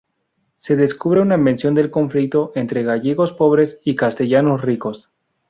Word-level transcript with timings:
Se 0.57 0.75
descubre 0.75 1.21
una 1.21 1.37
mención 1.37 1.75
del 1.75 1.91
conflicto 1.91 2.51
entre 2.55 2.81
gallegos 2.81 3.33
pobres 3.33 3.79
y 3.83 3.93
castellanos 3.93 4.63
ricos. 4.63 5.11